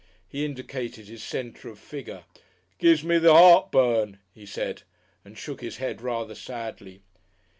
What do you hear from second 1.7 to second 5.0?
figure. "Gives me the heartburn," he said,